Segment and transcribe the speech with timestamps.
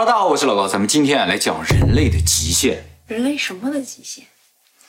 [0.00, 4.24] 大家好，我是老高，咱们今天啊来讲人类的极限，人类什么的极限？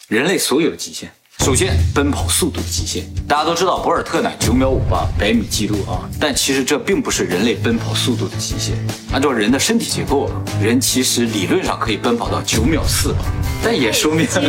[0.08, 1.12] 人类所有的极限。
[1.44, 8.76] 首先，奔跑速度的极限，大家都知道博尔特呢九秒五八百米记录啊，但其实这并不是人类奔跑速度的极限。
[9.12, 10.32] 按照人的身体结构啊，
[10.62, 13.26] 人其实理论上可以奔跑到九秒四八，
[13.64, 14.40] 但也说明啊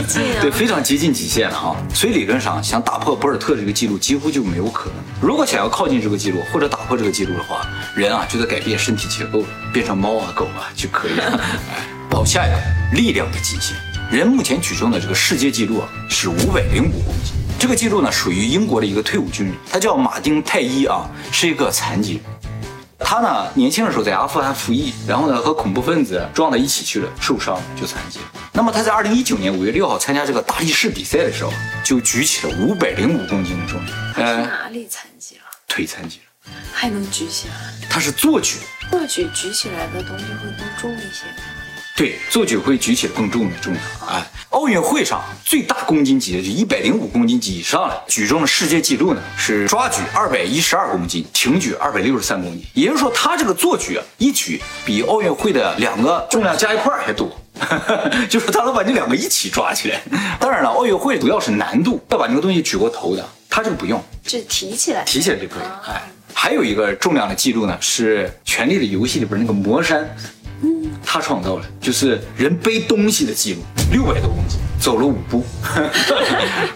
[0.43, 1.75] 对非常接近极限了啊。
[1.95, 4.97] 所以理论上想打破博尔特这个记录几乎就没有可能。
[5.19, 7.67] 如果想要靠近这个记录或者打破这个记录的话，
[7.97, 11.41] 人啊就得改变身体结构了，变成猫啊狗啊就可以了。
[11.73, 13.75] 哎，好，下一个力量的极限。
[14.13, 22.23] 人目前举重的这个世界纪录啊是五百零五公斤，这个记录呢属于英国的一个退伍军人，他叫马丁泰伊啊，是一个残疾人。
[22.99, 28.25] 他呢年轻的时候在阿富汗服役，然后呢和恐怖分子撞到一起去了，受伤就残疾了。
[28.53, 31.51] 那么他在二零一九年五月六号参加这个大力士比赛的时候，
[31.83, 35.45] 就举起了五百零五公斤的重量，哪里残疾了？
[35.67, 36.53] 腿残疾了。
[36.71, 37.55] 还能举起来？
[37.89, 38.59] 他是坐举，
[38.91, 41.25] 坐举举起来的东西会更重一些。
[41.95, 43.85] 对，做举会举起更重的重量。
[44.09, 52.65] 哎，奥运会上最大公斤级的就一百零五公斤级以上了，举重的世界纪录呢是抓举二百一十二公斤，挺举二百六十三公斤。
[52.73, 57.31] 也就是说，他这个做举啊，一举比奥运会的两个重量加一块儿还多。
[58.31, 60.01] 就是他能把这两个一起抓起来。
[60.41, 65.63] 当然了，奥运会主要是难度，要把那个东西举过头的，他这个不用，就提起来，提起来就可以。
[65.87, 70.17] 哎，还有一个重量的记录呢，是《权力的游戏》里边那个魔山，
[71.05, 73.61] 他创造了，就是人背东西的记录，
[73.91, 75.45] 六百多公斤，走了五步。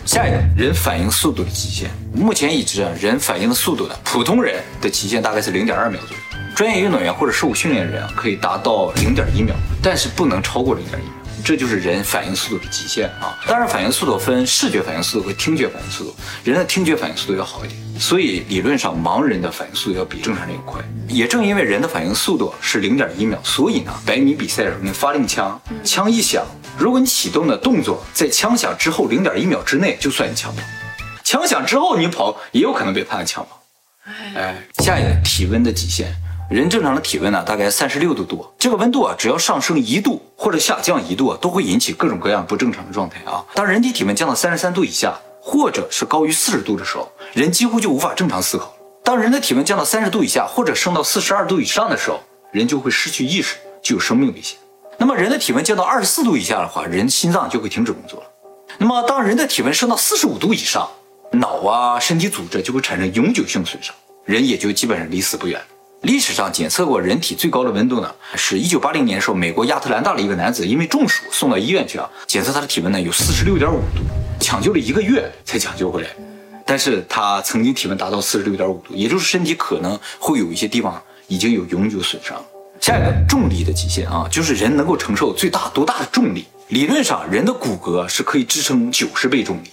[0.05, 6.23] 下一个人反应速度的极限，目前已知啊，人反应的速度呢，普通人的极限大概是零点二秒左右，
[6.55, 11.16] 专业运动员或者受训练的人啊，可以达到零点一秒，但是不能超过零点一秒。
[11.47, 13.39] 这就是人反应速度的极限啊！
[13.47, 20.83] 当然，反应速度分视觉反应速度和听觉反应速度，人的听觉反应速度要好一点，所以理论上盲人的反应速度要比正常人快。
[21.07, 26.45] 也正因为人的反应速度是零点一秒，所以呢，百米比赛的时候你发令枪，枪一响，
[26.77, 30.61] 如果你启动的动作在枪响之后零点一秒之内，就算你抢跑；
[31.23, 33.63] 枪响之后你跑，也有可能被判抢跑。
[34.35, 36.13] 哎，下一个体温的极限，
[36.49, 38.55] 人正常的体温呢，大概三十六度多。
[38.57, 43.45] 这个温度啊，只要上升一度或者下降一度啊，都会引起各种各样不正常的状态啊。
[43.53, 48.73] 当人体体温降到三十三度以下，或者是高于四十度的时候，人几乎就无法正常思考。
[49.03, 52.21] 当人的体温降到三十度以下，或者升到四十二度以上的时候，
[52.53, 54.57] 人就会失去意识，就有生命危险。
[54.99, 58.27] 那么人的体温降到二十四度以下的话，人心脏就会停止工作了。
[58.79, 60.89] 那么当人的体温升到四十五度以上，
[61.33, 63.93] 脑啊身体组织就会产生永久性损伤，
[64.25, 65.61] 人也就基本上离死不远。
[66.03, 74.03] 历史上检测过人体最高的温度呢，是一九八零年时候美国亚特兰大的一个男子因为中暑送到医院去啊，检测他的体温呢有四十六点五度，
[74.39, 76.09] 抢救了一个月才抢救回来。
[76.65, 82.41] 但是他曾经体温达到四十六点五度，也就是身体可能会有一些地方已经有永久损伤。
[82.81, 86.47] 下一个重力的极限啊，就是人能够承受最大多大的重力。
[86.69, 89.71] 理论上，人的骨骼是可以支撑九十倍重力。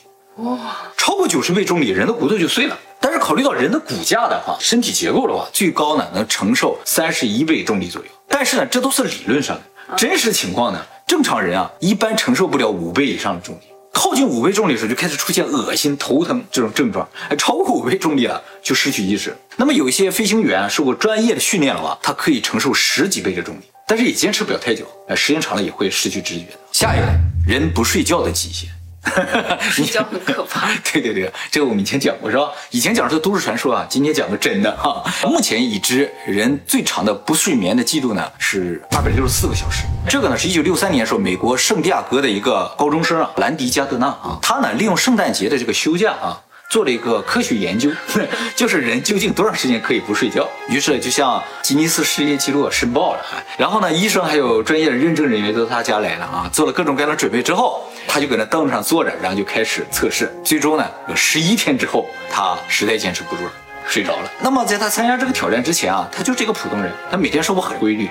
[0.97, 2.77] 超过九十倍重力，人的骨头就碎了。
[2.99, 8.07] 但是考虑到人的骨架的话，身体结构的话，最高呢能承受三十一倍重力左右。
[8.27, 13.61] 但是呢，这都是理论上的，真实情况呢，正常人啊一般承受不了五倍以上的重力。
[13.91, 17.07] 靠近五倍重力的时候，就开始出现恶心、头疼这种症状。
[17.29, 19.37] 哎，超过五倍重力了，就失去意识。
[19.55, 24.85] 那么有一些飞行员啊受过专业的训练的话，他可以承受十几倍的重力，但是也坚持不了太久。
[25.09, 26.59] 哎，时间长了也会失去知觉的。
[26.71, 27.05] 下一个，
[27.45, 28.67] 人不睡觉的极限。
[29.59, 30.69] 睡觉很可怕。
[30.91, 32.49] 对对对，这个我们以前讲过是吧？
[32.71, 35.03] 以前讲的是都市传说啊，今天讲个真的哈。
[35.25, 39.83] 目前已知人最长的不睡眠的记录呢是二百六十四个小时。
[40.09, 46.41] 这个呢是一九六三年时候美国圣地亚哥的一个高中生啊，兰迪加德纳啊，他呢利用圣诞节的这个休假啊。
[46.69, 47.91] 做了一个科学研究，
[48.55, 50.49] 就是人究竟多长时间可以不睡觉。
[50.67, 53.19] 于是就向吉尼斯世界纪录申报了。
[53.31, 60.31] 哎然后呢，医生还有专业的认证人员都到他家来了啊，做了各种各样的准备之后，他就搁那凳子上坐着，然后就开始测试。
[60.43, 63.51] 最终呢，有十一天之后，他实在坚持不住了，
[63.87, 64.31] 睡着了。
[64.41, 68.09] 那么在他参加这个挑战之前啊，他就是一个普通人，他每天生活很规律，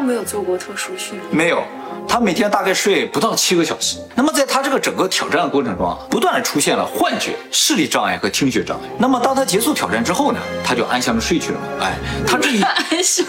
[0.00, 1.62] 他没有做过特殊训练，没有，
[2.08, 3.98] 他每天大概睡不到七个小时。
[4.14, 8.88] 那么在他这个整个挑战的过程中啊，不断的出现了幻觉、视力障碍和听觉障碍。
[8.98, 11.84] 那么当他结束挑战之后呢，他就安详的睡去了嘛。
[11.84, 13.26] 哎，他这一安详。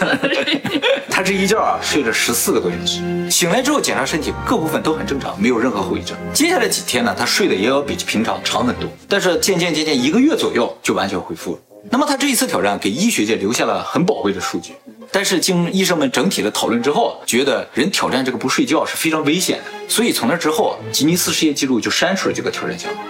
[1.12, 6.16] 他这一觉啊睡了十四个多小时，醒来之后检查身体各部分都很正常，没有任何后遗症。
[6.32, 11.58] 接下来几天呢，他睡得也要比平常长很多，但是渐渐渐渐一个月左右就完全恢复了。
[11.90, 14.72] 那么他这一次挑战给医学界留下了很宝贵的数据，
[15.12, 23.00] 但是经医生们整体的讨论之后，觉得人挑战这个不睡觉是非常危险的，所以从那之后，吉尼斯世界纪录就删除了这个挑战项目。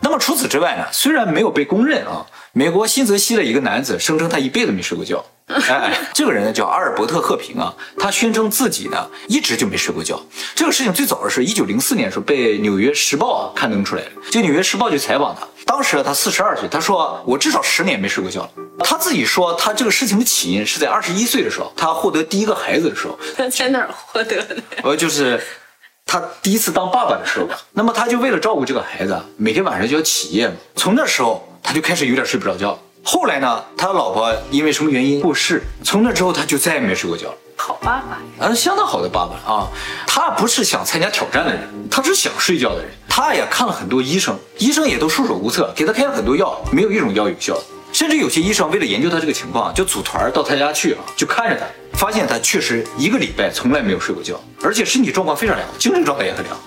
[0.00, 5.24] 那么除此之外呢，虽然没有被公认啊，美国新泽西的一个男子声称他一辈子没睡过觉，
[5.68, 10.20] 哎，这个人呢叫阿尔伯特·赫平啊，他宣称自己呢一直就没睡过觉。
[10.54, 14.10] 这个事情最早的是一九零四年的时候被《纽约时报》啊刊登出来的。
[14.30, 18.50] 这《纽约时报》就采访他，当时他四十二岁，他说我至少十年没睡过觉了。
[18.84, 24.56] 他自己说他这个事情的起因是在二十一岁的时候，他获得第一个孩子的时候， 他在哪儿获得的？
[24.84, 25.42] 呃，就是
[26.04, 27.58] 他第一次当爸爸的时候吧。
[27.72, 30.54] 那么他就为了照顾这个孩子，啊，每天晚上就要起夜嘛。
[30.76, 32.78] 从那时候他就开始有点睡不着觉了。
[33.10, 37.34] 后来呢，他老婆因为什么原因过世，从那之后他就再也没睡过觉了。
[37.56, 38.50] 好爸爸呀！
[38.50, 39.66] 嗯，相当好的爸爸啊。
[40.06, 42.90] 他不是想参加挑战的人，他是想睡觉的人。
[43.08, 47.58] 他也看了很多医生，医生也都束手无策，给他开了很多药，没有一种药有效。
[47.94, 51.64] 甚至有些医生为了研究他这个情况，就组团到他家去啊，就看着他，
[51.98, 56.60] 发现他确实一个礼拜从来没有睡过觉，而且身体状况非常良好，精神状态也很良好。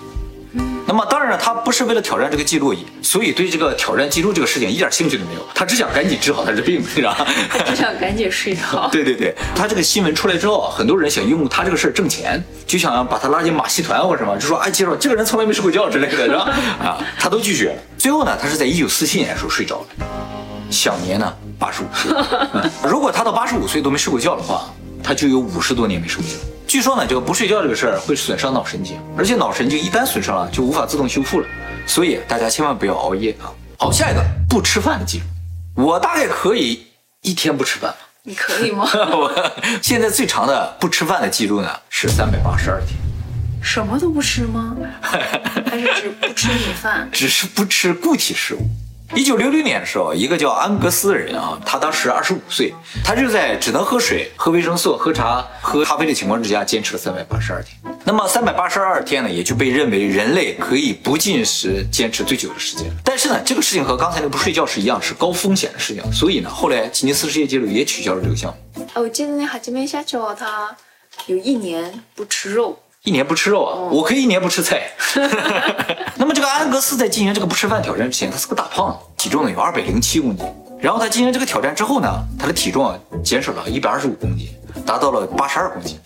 [0.86, 5.40] 那么当然了，他不是为了挑战这个记录，所以对这个挑战记录这个事情一点兴趣都没有。
[5.54, 7.26] 他只想赶紧治好他的病，是吧？
[7.50, 8.88] 他 只想赶紧睡着。
[8.92, 16.50] 对对对，他这个新闻出来之后，很多人想用他这个事儿挣钱，就想把他拉进马戏团或者什么，就说哎，介绍这个人从来没睡过觉之类的，是吧？
[16.82, 17.76] 啊，他都拒绝了。
[17.96, 20.06] 最后呢，他是在一九四七年的时候睡着了，
[20.70, 22.12] 享年呢八十五岁。
[22.82, 24.68] 如果他到八十五岁都没睡过觉的话，
[25.02, 26.36] 他就有五十多年没睡过觉。
[26.72, 31.46] 据说呢，这个不睡觉这个事儿会损伤脑神经，而且脑神经一旦损伤了，就无法自动修复了。
[31.86, 33.52] 所以大家千万不要熬夜啊！
[33.76, 35.20] 好，下一个不吃饭的记
[35.76, 36.86] 录，我大概可以
[37.20, 37.94] 一天不吃饭。
[38.22, 38.88] 你可以吗？
[39.12, 39.52] 我
[39.82, 42.98] 现在最长的不吃饭的记录呢是三百八十二天。
[43.62, 44.74] 什么都不吃吗？
[45.02, 47.06] 还是只不吃米饭？
[47.12, 48.66] 只是不吃固体食物。
[49.14, 52.72] 一九六六年的时候，一个叫安格斯的人啊，他当时二十五岁，
[53.04, 57.76] 他就在只能喝水、喝维生素、喝茶、喝咖啡的情况之下，坚持了三百八十二天。
[58.04, 62.90] 那么三百八十二天呢，也就被认为人类可以不进食坚持最久的时间。
[63.04, 66.02] 但是呢，这个事情和刚才那不睡觉是一样，是高风险的事情。
[66.10, 68.86] 所以呢，后来吉尼斯世界纪录也取消了这个项目。
[68.94, 70.74] 哎，我记得那哈基梅夏乔他
[71.26, 72.78] 有一年不吃肉。
[73.04, 74.88] 一年不吃肉啊，我可以一年不吃菜。
[76.14, 80.46] 那么这个安格斯在进行这个不吃饭挑战之前，他是个大胖子，体重呢有二百零七公斤。
[80.80, 82.08] 然后他进行这个挑战之后呢，
[82.38, 84.50] 他的体重啊减少了一百二十五公斤，
[84.86, 85.98] 达到了八十二公斤。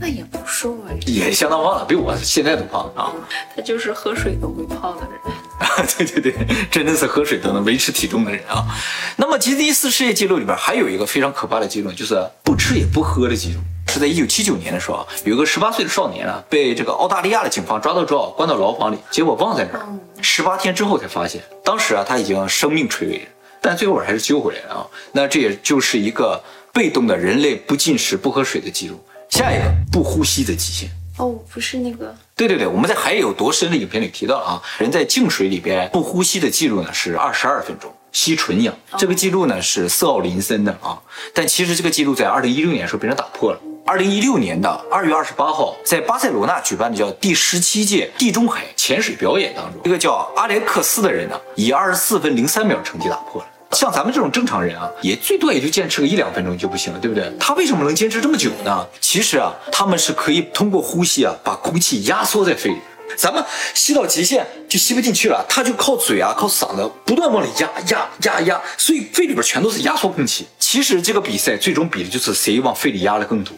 [0.00, 3.12] 那也不瘦啊，也相当胖了，比我现在都胖啊。
[3.54, 5.20] 他就是喝水都会胖的人
[5.62, 8.66] 啊，对对对，真的是喝水都能维持体重的人啊。
[9.14, 13.60] 那么吉尼斯世界纪录里边还有一个非常可怕的记录，就是不吃也不喝的记录。
[13.92, 19.86] 是在一九七九年的时候啊，有个十八岁的少年啊，被这个澳大利亚的警方抓到之后，关到牢房里，结果忘在那儿。
[20.22, 23.28] 十八天之后才发现，当时啊他已经生命垂危了，
[23.60, 24.86] 但最后还是救回来了啊。
[25.12, 26.42] 那这也就是一个
[26.72, 28.98] 被动的人类不进食、不喝水的记录。
[29.28, 32.14] 下一个不呼吸的极限哦，不是那个？
[32.34, 37.92] 对对对，我们在海有多深的影片里提到了啊，人在静水里边不呼吸的记录呢是二十二分钟。
[38.12, 41.00] 吸纯氧这个记录呢是瑟奥林森的啊，
[41.34, 43.60] 但其实这个记录在二零一六年的时候被人打破了。
[43.84, 53.48] 二零一六年的二月二十八号，在巴塞罗那举办的叫第十七届地中海潜水表演当中，一个叫阿连克斯的人呢，以二十四分零三秒成绩打破了。
[53.72, 57.30] 像咱们这种正常人啊，也最多也就坚持个一两分钟就不行了，对不对？
[57.40, 58.86] 他为什么能坚持这么久呢？
[59.00, 62.76] 其实啊，他们是可以通过呼吸啊，把空气压缩在肺里。
[63.16, 63.44] 咱们
[63.74, 70.46] 吸到极限就吸不进去了，他就靠嘴啊，靠嗓子不断往里压压压压，所以肺里边全都是压缩空气。
[70.58, 73.54] 其实这个比赛最终比的就是谁往肺里压的更多。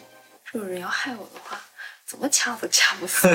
[0.55, 1.59] 有人要害我的话，
[2.07, 3.29] 怎么掐都掐不死。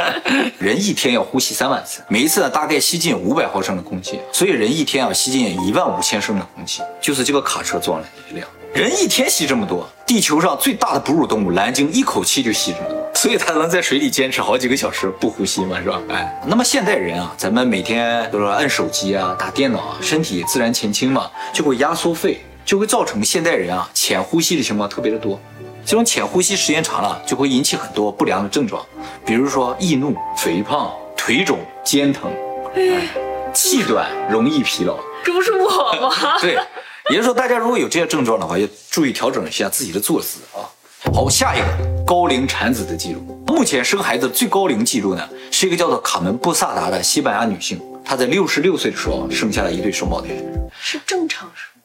[0.60, 8.46] 人一天要呼吸三万次，每一次呢大概吸进五百毫升的空气，所以人一天要吸进一万五千升的空气，就是这个卡车装的量。
[8.74, 15.98] 人一天吸这么多，地球上最大的哺乳动物蓝鲸一口气就吸这么多，所以它能在水里坚持好几个小时不呼吸嘛，是吧？
[16.10, 25.40] 哎，那么现代人啊，咱们每天都是按手机啊、打电脑啊，身体自然前倾嘛，就会压缩肺，就会造成现代人啊浅呼吸的情况特别的多。
[25.88, 28.84] 这种浅呼吸时间长了，就会引起很多不良的症状，
[29.24, 32.30] 比如说易怒、肥胖、腿肿、肩疼、
[33.54, 34.98] 气短、容易疲劳。
[35.24, 35.66] 这不是我
[35.98, 36.38] 吗？
[36.42, 36.58] 对，
[37.08, 40.60] 也就是说，大家如果有这些症状的话，要注意调整一下自己的坐姿啊。
[41.10, 50.28] 好，下一个高龄产子的记录，目前生孩子最高龄记录呢，是一个叫做卡门布萨达的西班牙女性，她在六十六岁的时候生下了一对双胞胎，
[50.82, 51.77] 是正常生。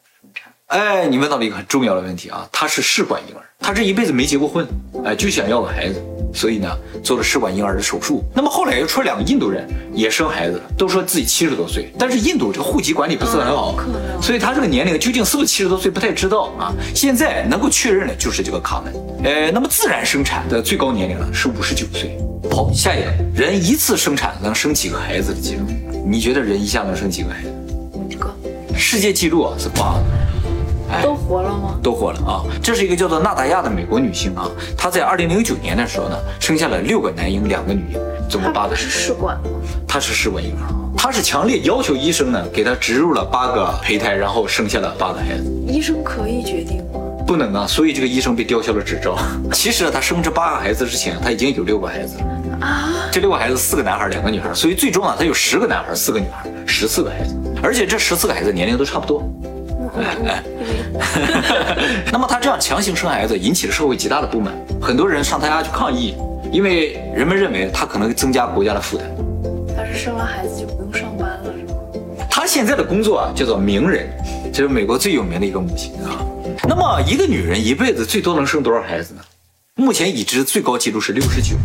[0.73, 4.67] 哎，你问到了一个很重要的问题啊，他是试管婴儿，他这一辈子没结过婚，
[5.05, 6.03] 哎，就想要个孩子，
[6.33, 6.67] 所以呢
[7.03, 8.23] 做了试管婴儿的手术。
[8.33, 13.75] 那么后来又出了两个印度人也生孩子了，都说自己七十多岁，但是印度这个户籍管理不是很好，
[14.19, 16.73] 所以他这个年龄究竟是不是七十多岁不太知道啊。
[16.95, 18.91] 现在能够确认的就是这个卡门，
[19.25, 22.17] 呃，那么自然生产的最高年龄呢是五十九岁。
[22.49, 25.67] 好，下一个人一次生产能生几个孩子的记录，
[26.03, 27.49] 你觉得人一下能生几个孩子？
[27.93, 28.33] 五个。
[28.75, 30.22] 世界纪录啊是八个。
[31.01, 31.79] 都活了了吗？
[31.81, 32.43] 都活了啊！
[32.61, 38.75] 这是一个叫做纳达亚的美国女性啊，她在二零零九年的时候呢，生下了六个男婴，两个女婴，总共八个。
[38.75, 39.49] 是试管吗？
[39.87, 45.43] 她是试管婴儿，她是强烈要求医生呢给她植入了八个胚胎，然后生下了八个孩子。
[45.67, 46.99] 医生可以决定吗？
[47.25, 49.17] 不能啊，所以这个医生被吊销了执照。
[49.53, 52.89] 其实她生这八个孩子之前，她已经有六个孩子了啊。
[53.11, 59.23] 这六个孩子四个男孩，两个女孩，所以最终啊，她有十个男孩，四个女孩，十四个孩子，而且这十四个孩子年龄都差不多。
[59.95, 60.43] 哎哎，
[62.11, 66.15] 那么他这样强行生孩子，引起了社会极大的不满，很多人上他家去抗议，
[66.51, 69.07] 因为人们认为他可能增加国家的负担。
[69.75, 72.25] 他是生完孩子就不用上班了，是吗？
[72.29, 74.07] 他现在的工作啊，叫做名人，
[74.53, 76.23] 这是美国最有名的一个母亲啊。
[76.67, 79.21] 那么一个女人一辈子最多能生多少孩子呢？
[79.75, 81.55] 目前已知最高纪录是六十九。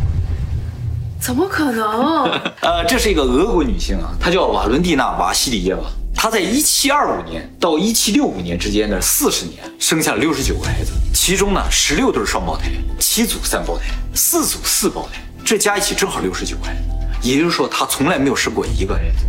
[1.21, 2.25] 怎么可能？
[2.63, 5.83] 呃，这是一个俄国女性啊，她叫瓦伦蒂娜·瓦西里耶娃。
[6.21, 13.85] 他在一七二五年到一七六五年之间的四十年，生下了六十九个孩子，其中呢，十六对双胞胎，七组三胞胎，
[14.17, 16.81] 四组四胞胎，这加一起正好六十九个孩子。
[17.23, 19.27] 也就是说，他从来没有生过一个孩子，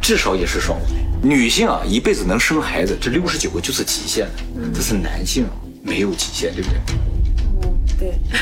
[0.00, 0.94] 至少也是双胞胎。
[1.22, 4.32] 女性啊，一辈子能生孩子，这六十九个就是极限了。
[4.74, 5.46] 这是男性
[5.80, 6.78] 没有极限，对不对？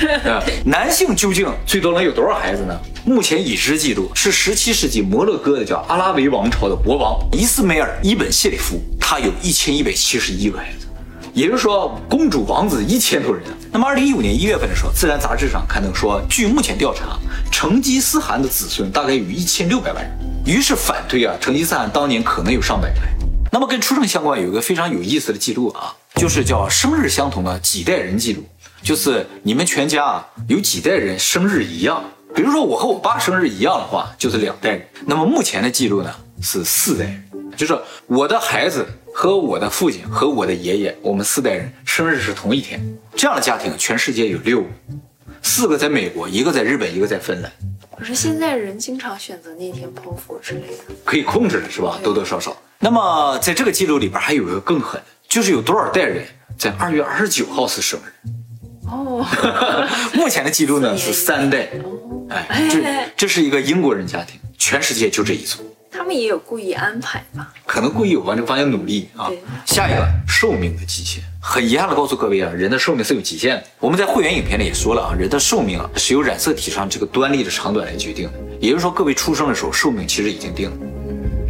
[0.65, 2.79] 男性究竟最多能有多少孩子呢？
[3.05, 10.87] 目前已知记录是十七世纪摩洛哥的叫阿拉维王朝的国王伊斯梅尔·伊本·谢里夫，他有一千一百七十一个孩子，
[11.33, 13.43] 也就是说公主王子一千多人。
[13.73, 17.19] 那么二零一五年一月份的时候，《自然》杂志上刊登说，据目前调查，
[17.51, 20.13] 成吉思汗的子孙大概有一千六百万人，
[20.45, 23.01] 于是反推啊，成吉思汗当年可能有上百个。
[23.53, 28.45] 那么跟出生相关有一个非常有意思的记录啊，就是叫生日相同的几代人记录。
[28.83, 32.03] 就是你们全家啊，有几代人生日一样。
[32.35, 34.87] 比如说我和我爸生日一样的话，就是两代人。
[35.05, 37.25] 那么目前的记录呢是四代人，
[37.57, 42.81] 就是我的孩子和我的父亲和我的爷爷，我们四代人生日是同一天。
[43.17, 44.69] 这样的家庭，全世界有六个，
[45.43, 47.53] 四个在美国，一个在日本，一个在芬兰。
[47.99, 51.99] 可是现在人经常选择那天剖腹之类的，可以控制的是吧？
[52.03, 52.57] 多多少少。
[52.79, 56.25] 那么在这个记录里边还有一个更狠，就是有多少代人
[56.57, 58.29] 在二月二十九号是生日。
[58.91, 59.25] 哦，
[60.15, 61.69] 目前的记录呢是三代，
[62.29, 62.83] 哎，这
[63.17, 65.59] 这是一个英国人家庭，全世界就这一组。
[65.93, 67.53] 他们也有故意安排吧？
[67.67, 69.29] 可能故意往这个方向努力啊。
[69.67, 73.65] 下一个寿命的极限，很遗憾的告诉各位啊，人的寿命是有极限的。
[73.81, 80.77] 我们在会员影片里也说了啊，人的寿命啊是由染色体上这个端粒的长短来决定的，也就是说各位出生的时候寿命其实已经定了，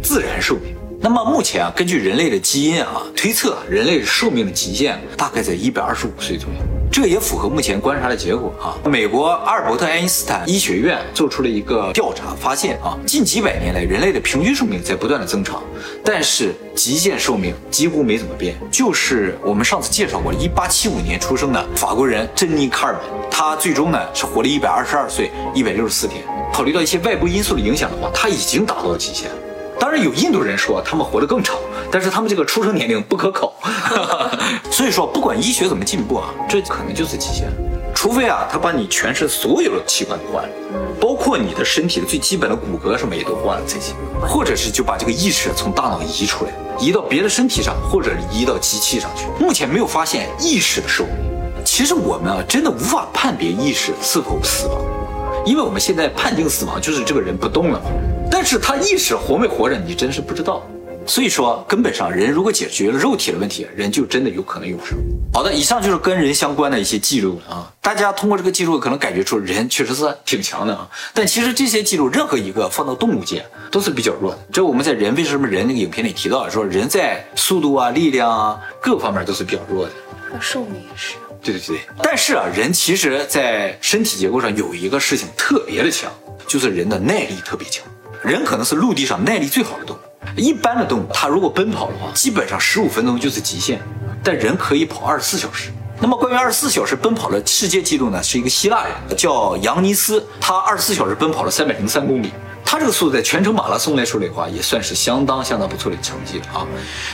[0.03, 0.75] 自然寿命。
[0.99, 6.70] 那么目前啊，根据人类的基因啊推测，人类寿命的极限大概在一百二十五岁左右。
[6.91, 8.75] 这也符合目前观察的结果啊！
[8.83, 15.63] 美国阿尔伯特爱因斯坦医学院做出了一个调查，发现啊，近几百年来人类的平均寿命在不断的增长，
[16.03, 18.55] 但是极限寿命几乎没怎么变。
[18.69, 26.21] 就是我们上次介绍过，一八七五年出生的法国人珍妮卡尔文，他最终呢是活了一百二十二岁一百六十四天。
[26.51, 29.31] 考虑到一些外部因素的影响的话，他已经达到了极限。
[29.91, 31.57] 当然有印度人说他们活得更长，
[31.91, 33.53] 但是他们这个出生年龄不可考。
[34.71, 37.51] 所以说，不管医学怎么进步啊，这可能就是极限。
[37.93, 40.49] 除非啊，他把你全身所有的器官都换了，
[40.97, 43.93] 包括你的身体的最基本的骨骼什么也都换了才行。
[44.21, 49.25] 或者是就把这个意识从大脑移出来，移到别的身体上，或者移到机器上去。
[49.43, 51.65] 目前没有发现意识的寿命。
[51.65, 54.81] 其实我们啊，真的无法判别意识是否死亡，
[55.45, 57.81] 因为我们现在判定死亡就是这个人不动了。
[58.41, 60.67] 但是他意识活没活着，你真是不知道。
[61.05, 64.97] 所以说，根本上人如果解决了肉体的问题，人就真的有可能永生。
[65.31, 67.71] 好的，以上就是跟人相关的一些记录啊。
[67.81, 70.89] 大家通过这个记录，可能感觉出人确实是挺强的啊。
[71.13, 74.39] 但其实这些记录任何一个放到动物界都是比较弱的。
[74.51, 79.91] 这我们在人为什么人那个影片里提到说，人在速度啊、力量啊各方面都是比较弱的。
[80.33, 81.13] 那寿命也是。
[81.43, 81.79] 对对对。
[82.01, 86.11] 但是啊，人其实在身体结构上有一个事情特别的强，
[86.47, 87.85] 就是人的耐力特别强。
[88.23, 89.99] 人可能是陆地上耐力最好的动物。
[90.37, 93.81] 一般的动物，它如果奔跑的话，基本上十五分钟就是极限。
[94.23, 95.71] 但人可以跑二十四小时。
[95.99, 102.31] 那么关于二十四小时奔跑的世界纪录呢，是一个希腊人叫扬尼斯，他二十四小时奔跑了三百零三公里。
[102.63, 106.65] 他这个速度在全程马拉松来说的话，也算是相当相当不错的成绩了啊。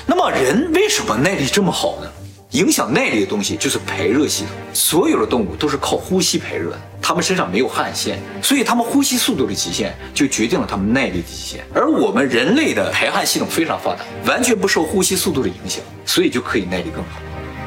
[0.05, 2.11] 那么人为什么耐力这么好呢？
[2.57, 4.51] 影响耐力的东西就是排热系统。
[4.73, 11.63] 所有的动物都是靠呼吸排热的，它们身上没有汗腺，所以它们呼吸速度的极限就决定了它们耐力的极限。
[11.71, 17.19] 而我们人类的排汗系统非常发达，完全不受呼吸速度的影响，所以就可以耐力更好。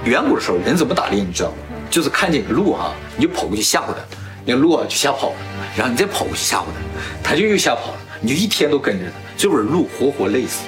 [0.05, 1.23] 远古的时候，人怎么打猎？
[1.23, 1.57] 你知道吗？
[1.89, 3.95] 就是看见个鹿哈，你就跑过去吓唬它，
[4.45, 5.37] 那鹿啊就吓跑了，
[5.77, 6.65] 然后你再跑过去吓唬
[7.23, 10.63] 它，它就又吓跑了，你就一天都跟着它，最后鹿活活累死。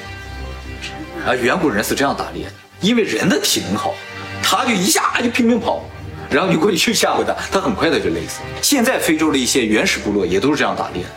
[1.26, 3.94] 啊，远古人是这样打猎的，因为人的体能好。
[4.42, 5.82] 它就一下就拼命跑，
[6.30, 8.40] 然后你过去去吓唬他，他很快的就累死。
[8.60, 11.08] 现在非洲的一些原始部落也都是这样打猎的。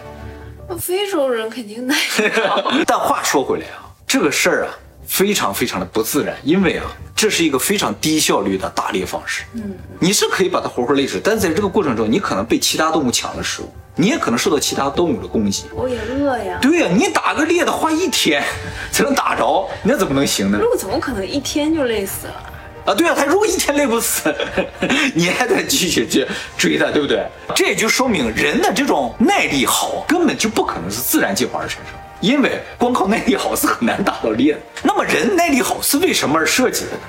[0.69, 2.71] 那非洲人肯定耐力好。
[2.87, 4.71] 但话说回来啊，这个事儿啊，
[5.07, 9.43] 非常非常的不自然，因为啊，这是一个非常低效率的打猎方式。
[9.53, 15.65] 嗯，你是可以把它活活累死，但在这个过程中，你可能被其他动物抢了食物，你也可能受到其他动物的攻击。
[15.75, 16.57] 我也饿呀。
[16.61, 18.43] 对呀、你打个猎的话一天
[18.91, 20.57] 才能打着，那怎么能行呢？
[20.57, 22.53] 鹿怎么可能一天就累死了？
[22.85, 24.33] 啊，对啊，他如果一天累不死，
[25.15, 27.25] 你还得继续去追他，对不对？
[27.55, 34.59] 这也就说明人的这种耐力好，根本就不可能是自然进化而产生，因为光靠耐力好是很难打到猎的。
[34.83, 36.99] 那么人耐力好是为什么而设计的呢？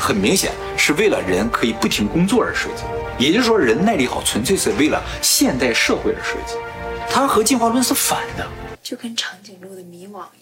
[0.00, 2.82] 很明显是为了人可以不停工作而设计，
[3.24, 6.56] 也就是说，人耐力好纯粹是为了现代社会而设计，
[7.08, 8.44] 它和进化论是反的。
[8.82, 10.22] 就跟长颈鹿的迷惘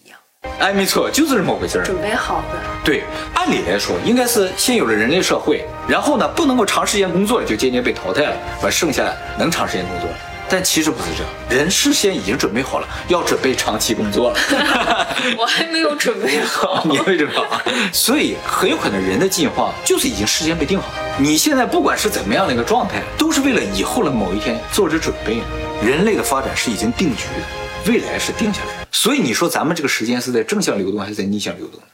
[0.61, 1.83] 哎，没错，就是这么回事儿。
[1.83, 2.59] 准备好的。
[2.83, 10.07] 对，按理来说应该是先有了人类社会，然后呢不能够长时间工作就渐渐被淘汰了，完剩下能长时间工作。
[10.47, 14.39] 但其实不是这样，人事先已经准备好了，要准备长期工作了。
[15.35, 16.83] 我还没有准备好。
[16.89, 17.43] 你会知道，
[17.91, 20.93] 所以很有可能人的进化就是已经事先被定好了。
[21.17, 25.41] 你现在不管是怎么样的一个状态，都是为了以后的某一天做着准备。
[25.83, 28.80] 人类的发展是已经定局的，未来是定下来的。
[29.01, 31.87] 所以你说咱们这个时间是在正向流动还是在逆向流动呢？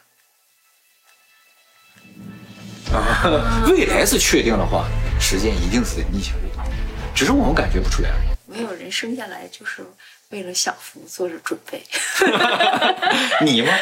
[2.91, 6.61] 啊，未来是确定的话，时间一定是在逆向流动，
[7.15, 8.27] 只是我们感觉不出来而已。
[8.51, 9.85] 没有人生下来就是
[10.31, 11.81] 为了享福做着准备。
[13.41, 13.73] 你吗？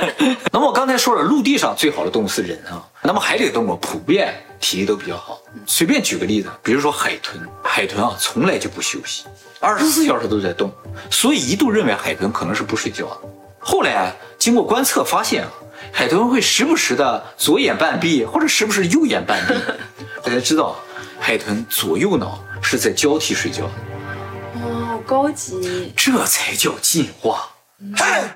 [0.50, 2.82] 那么我刚才说了，陆地上最好的动物是人啊。
[3.02, 5.38] 那么海里的动物普遍体力都比较好。
[5.66, 9.24] 随便举个例子，比如说海豚，海豚啊从来就不休息，
[9.60, 10.72] 二十四小时都在动，
[11.10, 13.18] 所以一度认为海豚可能是不睡觉的。
[13.58, 15.50] 后来啊，经过观测发现啊，
[15.92, 19.54] 海豚会时不时的左眼半闭，或者时不时右眼半闭。
[20.24, 20.76] 大家知道，
[21.18, 23.68] 海豚左右脑是在交替睡觉
[25.00, 25.92] 高级！
[25.96, 27.48] 这才叫进化。
[27.96, 28.28] 哎